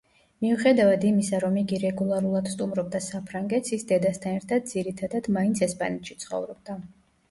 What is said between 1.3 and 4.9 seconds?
რომ იგი რეგულარულად სტუმრობდა საფრანგეთს, ის დედასთან ერთად